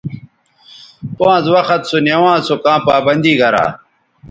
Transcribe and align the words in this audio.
پانز 1.17 1.45
وخت 1.55 1.81
سونوانز 1.89 2.41
سو 2.47 2.55
کاں 2.63 2.79
پابندی 2.87 3.33
گرا 3.39 3.65